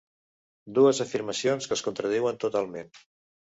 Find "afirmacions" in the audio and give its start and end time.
1.05-1.69